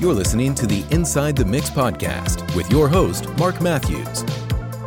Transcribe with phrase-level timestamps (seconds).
[0.00, 4.24] You're listening to the Inside the Mix podcast with your host, Marc Matthews.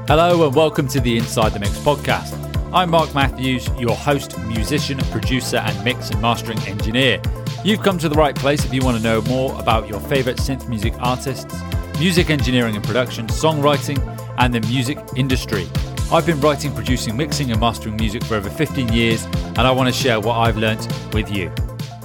[0.06, 2.33] Hello, and welcome to the Inside the Mix podcast.
[2.73, 7.21] I'm Marc Matthews, your host, musician, producer, and mix and mastering engineer.
[7.63, 10.38] You've come to the right place if you want to know more about your favorite
[10.38, 11.55] synth music artists,
[11.99, 13.97] music engineering and production, songwriting,
[14.37, 15.67] and the music industry.
[16.12, 19.88] I've been writing, producing, mixing, and mastering music for over 15 years, and I want
[19.88, 21.49] to share what I've learnt with you.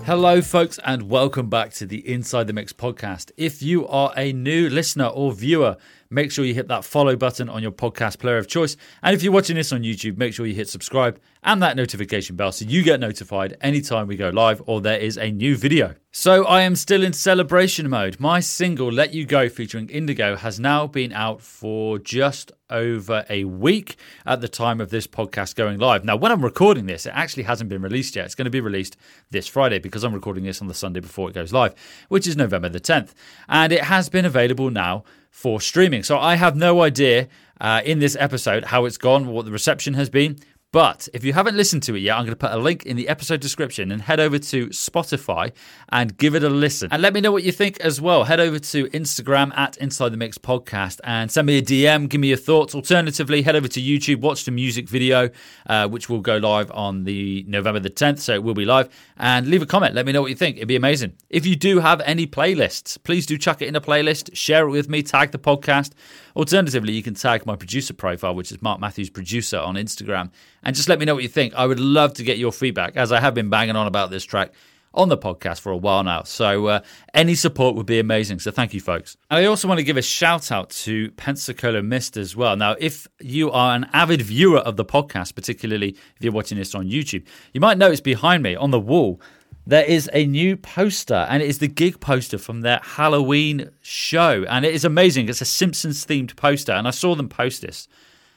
[0.05, 3.30] Hello, folks, and welcome back to the Inside the Mix podcast.
[3.37, 5.77] If you are a new listener or viewer,
[6.12, 8.76] make sure you hit that follow button on your podcast player of choice.
[9.02, 12.36] And if you're watching this on YouTube, make sure you hit subscribe and that notification
[12.36, 15.94] bell so you get notified anytime we go live or there is a new video.
[16.12, 18.21] So I am still in celebration mode.
[18.21, 23.44] My single Let You Go featuring Indigo has now been out for just over a
[23.44, 26.04] week at the time of this podcast going live.
[26.04, 28.26] Now, when I'm recording this, it actually hasn't been released yet.
[28.26, 28.96] It's going to be released
[29.30, 31.74] this Friday because I'm recording this on the Sunday before it goes live,
[32.08, 33.14] which is November the 10th.
[33.48, 36.05] And it has been available now for streaming.
[36.05, 37.27] So I have no idea
[37.61, 40.38] uh, in this episode how it's gone, what the reception has been.
[40.73, 42.97] But if you haven't listened to it yet, I'm going to put a link in
[42.97, 45.53] the episode description and head over to Spotify
[45.91, 46.89] and give it a listen.
[46.91, 48.25] And let me know what you think as well.
[48.25, 52.23] Head over to Instagram at Inside the Mix Podcast and send me a DM, give
[52.23, 52.75] me your thoughts.
[52.75, 55.28] Alternatively, head over to YouTube, watch the music video,
[55.67, 58.89] uh, which will go live on the November the 10th, so it will be live.
[59.19, 59.95] And leave a comment.
[59.95, 60.56] Let me know what you think.
[60.56, 61.19] It'd be amazing.
[61.28, 64.70] If you do have any playlists, please do chuck it in a playlist, share it
[64.70, 65.93] with me, tag the podcast.
[66.34, 70.31] Alternatively, you can tag my producer profile, which is Marc Matthews Producer on Instagram,
[70.62, 71.55] and just let me know what you think.
[71.55, 74.24] I would love to get your feedback, as I have been banging on about this
[74.24, 74.52] track
[74.94, 76.22] on the podcast for a while now.
[76.22, 76.80] So uh,
[77.14, 78.41] any support would be amazing.
[78.41, 79.16] So thank you, folks.
[79.30, 82.56] And I also want to give a shout out to Pensacola Mist as well.
[82.56, 86.74] Now, if you are an avid viewer of the podcast, particularly if you're watching this
[86.74, 89.20] on YouTube, you might notice behind me on the wall
[89.66, 94.44] there is a new poster, and it is the gig poster from their Halloween show.
[94.48, 95.28] And it is amazing.
[95.28, 96.72] It's a Simpsons themed poster.
[96.72, 97.86] And I saw them post this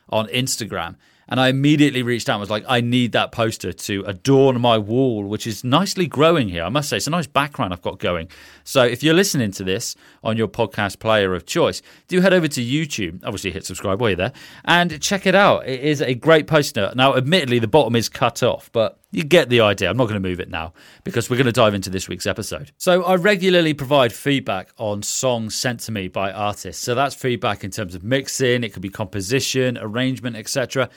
[0.10, 0.98] on Instagram.
[1.28, 4.78] And I immediately reached out and was like, I need that poster to adorn my
[4.78, 6.64] wall, which is nicely growing here.
[6.64, 8.30] I must say, it's a nice background I've got going.
[8.64, 12.48] So if you're listening to this on your podcast player of choice, do head over
[12.48, 13.22] to YouTube.
[13.24, 14.34] Obviously, hit subscribe while you're there
[14.66, 15.68] and check it out.
[15.68, 16.92] It is a great poster.
[16.96, 19.90] Now, admittedly, the bottom is cut off, but you get the idea.
[19.90, 22.26] I'm not going to move it now because we're going to dive into this week's
[22.26, 22.72] episode.
[22.78, 26.84] So, I regularly provide feedback on songs sent to me by artists.
[26.84, 30.90] So, that's feedback in terms of mixing, it could be composition, arrangement, etc.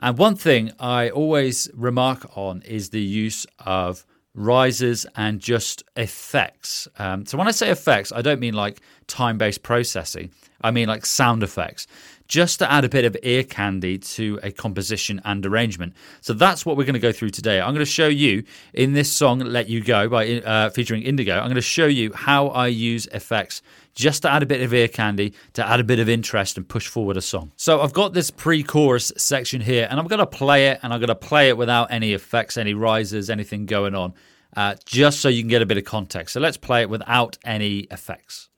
[0.00, 4.06] And one thing I always remark on is the use of
[4.36, 6.86] risers and just effects.
[6.98, 10.30] Um, so when I say effects, I don't mean like time based processing,
[10.60, 11.86] I mean like sound effects,
[12.28, 15.94] just to add a bit of ear candy to a composition and arrangement.
[16.20, 17.60] So that's what we're going to go through today.
[17.60, 21.34] I'm going to show you in this song, Let You Go, by uh, featuring Indigo,
[21.34, 23.62] I'm going to show you how I use effects
[23.96, 26.68] just to add a bit of ear candy, to add a bit of interest and
[26.68, 27.50] push forward a song.
[27.56, 30.92] So I've got this pre chorus section here, and I'm going to play it, and
[30.92, 34.14] I'm going to play it without any effects, any risers, anything going on,
[34.56, 36.34] uh, just so you can get a bit of context.
[36.34, 38.50] So let's play it without any effects.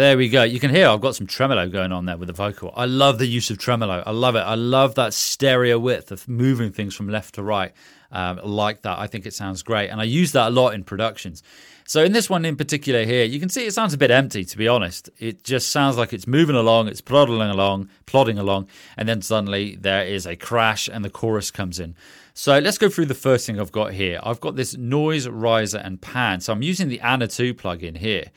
[0.00, 0.44] There we go.
[0.44, 2.72] You can hear I've got some tremolo going on there with the vocal.
[2.74, 4.02] I love the use of tremolo.
[4.06, 4.38] I love it.
[4.38, 7.74] I love that stereo width of moving things from left to right
[8.10, 8.98] um, like that.
[8.98, 9.90] I think it sounds great.
[9.90, 11.42] And I use that a lot in productions.
[11.84, 14.42] So in this one in particular here, you can see it sounds a bit empty,
[14.42, 15.10] to be honest.
[15.18, 19.76] It just sounds like it's moving along, it's plodding along, plodding along, and then suddenly
[19.76, 21.94] there is a crash and the chorus comes in.
[22.32, 24.18] So let's go through the first thing I've got here.
[24.22, 26.42] I've got this noise riser and pad.
[26.42, 28.30] So I'm using the ANA 2 plugin here.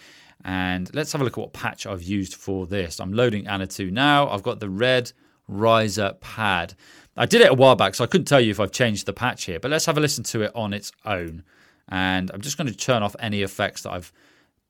[0.43, 2.99] And let's have a look at what patch I've used for this.
[2.99, 4.29] I'm loading ANA 2 now.
[4.29, 5.11] I've got the red
[5.47, 6.73] riser pad.
[7.15, 9.13] I did it a while back, so I couldn't tell you if I've changed the
[9.13, 11.43] patch here, but let's have a listen to it on its own.
[11.89, 14.11] And I'm just going to turn off any effects that I've,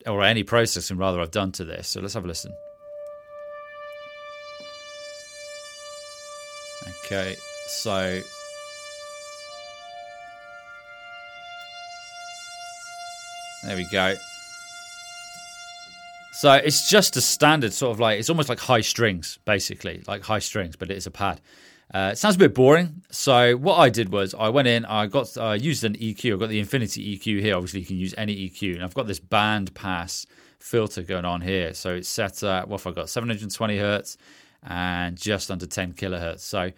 [0.05, 1.87] or any processing rather, I've done to this.
[1.87, 2.51] So let's have a listen.
[7.05, 7.35] Okay,
[7.67, 8.21] so
[13.63, 14.15] there we go.
[16.33, 20.23] So it's just a standard sort of like it's almost like high strings, basically, like
[20.23, 21.39] high strings, but it is a pad.
[21.93, 23.03] Uh, it sounds a bit boring.
[23.11, 26.33] So what I did was I went in, I got I used an EQ.
[26.33, 27.55] I've got the Infinity EQ here.
[27.55, 30.25] Obviously, you can use any EQ, and I've got this band pass
[30.57, 31.73] filter going on here.
[31.73, 33.09] So it's set at what have I got?
[33.09, 34.17] 720 hertz
[34.65, 36.39] and just under 10 kilohertz.
[36.39, 36.71] So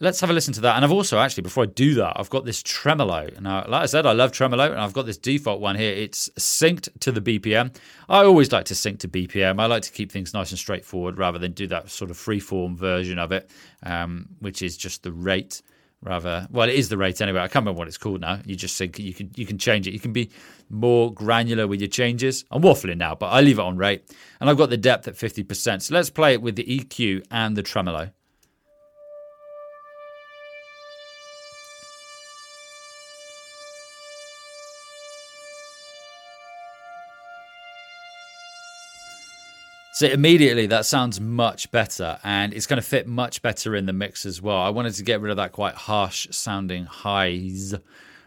[0.00, 0.76] let's have a listen to that.
[0.76, 3.28] And I've also actually, before I do that, I've got this tremolo.
[3.40, 5.92] Now, like I said, I love tremolo, and I've got this default one here.
[5.92, 7.76] It's synced to the BPM.
[8.08, 9.60] I always like to sync to BPM.
[9.60, 12.76] I like to keep things nice and straightforward rather than do that sort of freeform
[12.76, 13.50] version of it,
[13.82, 15.62] um, which is just the rate.
[16.02, 17.40] Rather, well, it is the rate anyway.
[17.40, 18.40] I can't remember what it's called now.
[18.46, 18.98] You just sync.
[18.98, 19.92] You can you can change it.
[19.92, 20.30] You can be
[20.70, 22.46] more granular with your changes.
[22.50, 24.10] I'm waffling now, but I leave it on rate,
[24.40, 25.82] and I've got the depth at 50%.
[25.82, 28.12] So let's play it with the EQ and the tremolo.
[40.00, 43.92] So immediately that sounds much better and it's going to fit much better in the
[43.92, 44.56] mix as well.
[44.56, 47.74] I wanted to get rid of that quite harsh sounding highs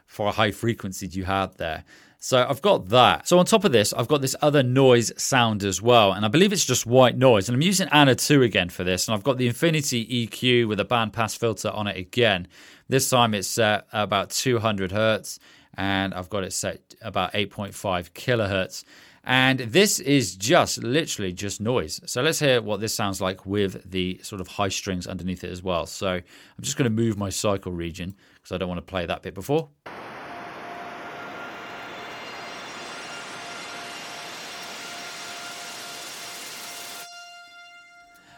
[0.05, 1.83] for a high frequency you had there.
[2.19, 3.27] So I've got that.
[3.27, 6.11] So on top of this, I've got this other noise sound as well.
[6.11, 7.49] And I believe it's just white noise.
[7.49, 9.07] And I'm using ANA 2 again for this.
[9.07, 12.49] And I've got the Infinity EQ with a bandpass filter on it again.
[12.87, 15.39] This time it's set about 200 hertz
[15.75, 18.83] and I've got it set about 8.5 kilohertz.
[19.25, 22.01] And this is just literally just noise.
[22.05, 25.49] So let's hear what this sounds like with the sort of high strings underneath it
[25.49, 25.85] as well.
[25.85, 26.23] So I'm
[26.61, 29.33] just going to move my cycle region because I don't want to play that bit
[29.33, 29.69] before.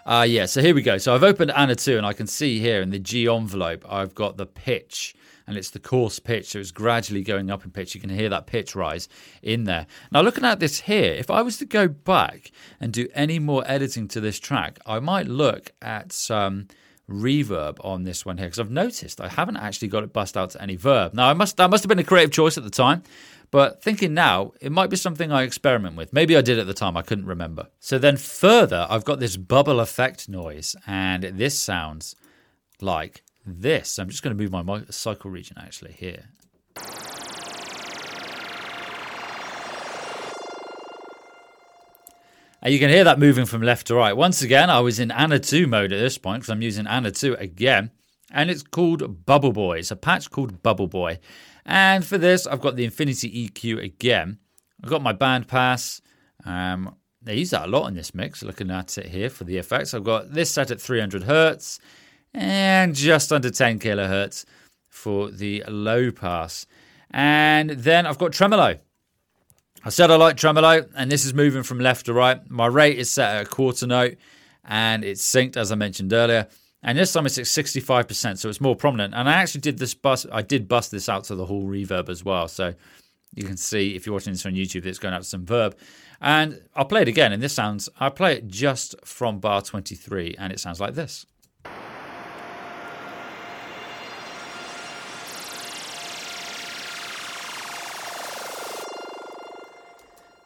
[0.05, 0.99] Uh, yeah, so here we go.
[0.99, 4.13] So I've opened ANA 2 and I can see here in the G envelope, I've
[4.13, 5.15] got the pitch
[5.47, 6.47] and it's the coarse pitch.
[6.47, 7.95] So it's gradually going up in pitch.
[7.95, 9.07] You can hear that pitch rise
[9.41, 9.87] in there.
[10.11, 13.63] Now, looking at this here, if I was to go back and do any more
[13.65, 16.67] editing to this track, I might look at some
[17.09, 20.51] reverb on this one here because I've noticed I haven't actually got it bust out
[20.51, 21.13] to any verb.
[21.13, 23.03] Now, I must that must have been a creative choice at the time.
[23.51, 26.11] But thinking now, it might be something I experiment with.
[26.11, 27.67] Maybe I did at the time, I couldn't remember.
[27.79, 32.15] So then further, I've got this bubble effect noise, and this sounds
[32.81, 33.99] like this.
[33.99, 36.25] I'm just going to move my cycle region actually here.
[42.61, 44.17] And you can hear that moving from left to right.
[44.17, 47.11] Once again, I was in ANA 2 mode at this point because I'm using ANA
[47.11, 47.91] 2 again.
[48.31, 49.77] And it's called Bubble Boy.
[49.77, 51.19] It's a patch called Bubble Boy.
[51.63, 54.39] And for this, I've got the Infinity EQ again.
[54.83, 56.01] I've got my band pass.
[56.43, 59.57] Um, they use that a lot in this mix, looking at it here for the
[59.57, 59.93] effects.
[59.93, 61.79] I've got this set at 300 hertz
[62.35, 64.45] and just under 10 kilohertz
[64.89, 66.67] for the low pass.
[67.09, 68.77] And then I've got tremolo.
[69.85, 72.39] I said I like tremolo, and this is moving from left to right.
[72.49, 74.15] My rate is set at a quarter note,
[74.65, 76.47] and it's synced as I mentioned earlier.
[76.83, 79.13] And this time it's at 65%, so it's more prominent.
[79.13, 82.09] And I actually did this bus, I did bust this out to the whole reverb
[82.09, 82.47] as well.
[82.47, 82.73] So
[83.33, 85.77] you can see if you're watching this on YouTube, it's going out to some verb.
[86.19, 90.35] And I'll play it again, and this sounds, I play it just from bar 23,
[90.37, 91.25] and it sounds like this.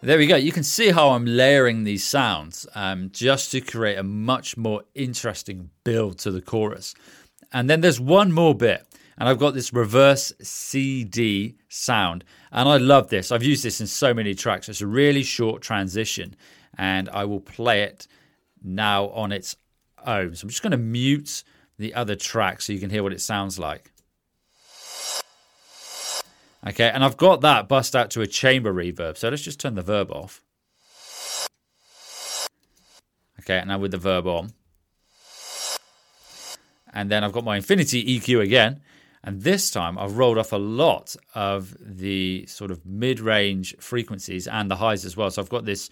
[0.01, 0.38] There we go.
[0.38, 4.84] You can see how I'm layering these sounds um, just to create a much more
[4.96, 6.96] interesting build to the chorus.
[7.51, 8.88] And then there's one more bit,
[9.18, 12.24] and I've got this reverse CD sound.
[12.54, 13.30] And I love this.
[13.30, 14.69] I've used this in so many tracks.
[14.69, 16.34] It's a really short transition,
[16.78, 18.07] and I will play it
[18.63, 19.57] now on its
[20.06, 20.34] own.
[20.34, 21.44] So I'm just going to mute
[21.78, 23.92] the other track so you can hear what it sounds like.
[26.67, 29.17] Okay, and I've got that bust out to a chamber reverb.
[29.17, 30.41] So let's just turn the verb off.
[33.39, 34.51] Okay, now with the verb on.
[36.93, 38.81] And then I've got my Infinity EQ again.
[39.24, 44.48] And this time I've rolled off a lot of the sort of mid range frequencies
[44.48, 45.29] and the highs as well.
[45.29, 45.89] So I've got this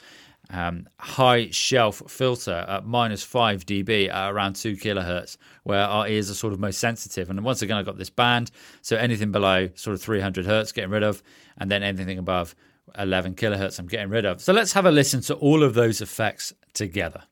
[0.50, 6.30] um, high shelf filter at minus 5 dB at around 2 kilohertz, where our ears
[6.30, 7.30] are sort of most sensitive.
[7.30, 8.52] And once again, I've got this band,
[8.82, 11.22] so anything below sort of 300 hertz, getting rid of,
[11.58, 12.56] and then anything above
[12.98, 14.42] 11 kilohertz, I'm getting rid of.
[14.42, 17.24] So let's have a listen to all of those effects together.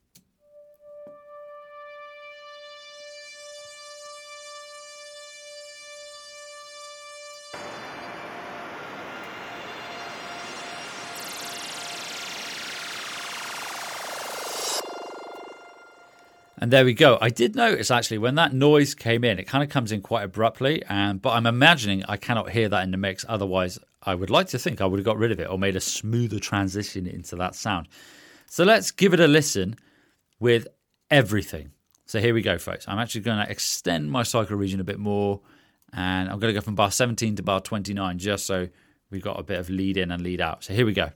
[16.58, 17.18] And there we go.
[17.20, 20.24] I did notice actually when that noise came in, it kind of comes in quite
[20.24, 20.84] abruptly.
[20.88, 23.26] And but I'm imagining I cannot hear that in the mix.
[23.28, 25.76] Otherwise, I would like to think I would have got rid of it or made
[25.76, 27.88] a smoother transition into that sound.
[28.48, 29.76] So let's give it a listen
[30.40, 30.68] with
[31.10, 31.72] everything.
[32.06, 32.88] So here we go, folks.
[32.88, 35.42] I'm actually going to extend my cycle region a bit more,
[35.92, 38.68] and I'm going to go from bar 17 to bar 29, just so
[39.10, 40.64] we've got a bit of lead in and lead out.
[40.64, 41.10] So here we go.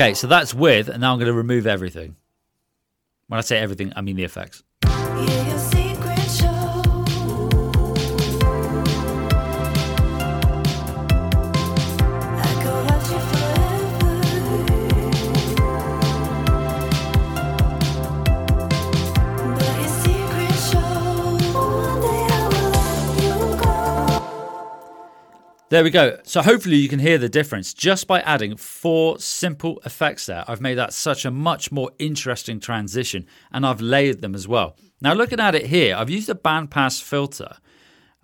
[0.00, 2.16] Okay, so that's with, and now I'm going to remove everything.
[3.26, 4.62] When I say everything, I mean the effects.
[25.70, 26.18] There we go.
[26.24, 30.42] So hopefully you can hear the difference just by adding four simple effects there.
[30.48, 34.76] I've made that such a much more interesting transition and I've layered them as well.
[35.00, 37.58] Now looking at it here, I've used a bandpass filter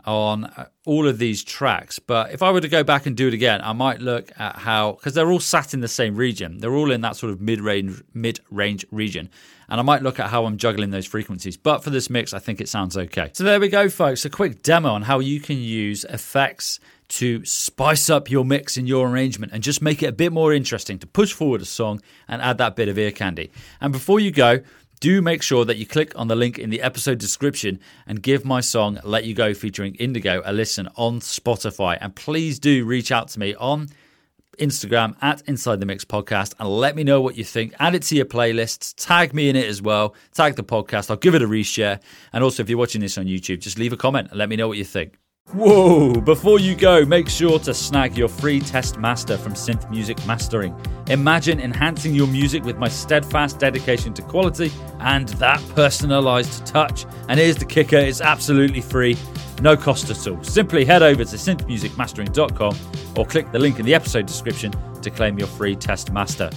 [0.05, 3.29] on uh, all of these tracks, but if I were to go back and do
[3.29, 6.59] it again, I might look at how because they're all sat in the same region.
[6.59, 9.31] They're all in that sort of mid-range mid-range region.
[9.69, 11.57] And I might look at how I'm juggling those frequencies.
[11.57, 13.31] But for this mix, I think it sounds okay.
[13.33, 14.25] So there we go, folks.
[14.25, 18.89] A quick demo on how you can use effects to spice up your mix and
[18.89, 22.01] your arrangement and just make it a bit more interesting to push forward a song
[22.29, 23.51] and add that bit of ear candy.
[23.81, 24.61] And before you go,
[25.01, 28.45] do make sure that you click on the link in the episode description and give
[28.45, 31.99] my song Let You Go featuring Indigo a listen on Spotify.
[32.01, 33.89] And please do reach out to me on
[34.59, 37.75] Instagram at Inside the Mix Podcast and let me know what you think.
[37.79, 41.11] Add it to your playlists, tag me in it as well, tag the podcast.
[41.11, 42.01] I'll give it a reshare.
[42.33, 44.57] And also, if you're watching this on YouTube, just leave a comment and let me
[44.57, 45.19] know what you think.
[45.53, 46.13] Whoa!
[46.13, 50.75] Before you go, make sure to snag your free test master from Synth Music Mastering.
[51.07, 57.07] Imagine enhancing your music with my steadfast dedication to quality and that personalized touch.
[57.29, 59.17] And here's the kicker it's absolutely free,
[59.63, 60.43] no cost at all.
[60.43, 62.77] Simply head over to synthmusicmastering.com
[63.17, 66.51] or click the link in the episode description to claim your free test master.